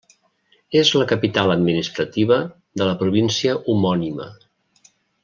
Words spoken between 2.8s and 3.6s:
de la província